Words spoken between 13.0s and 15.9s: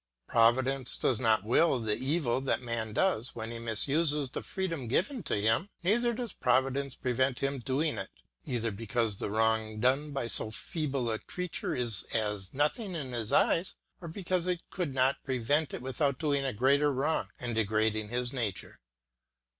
its eyes, or because it could not prevent it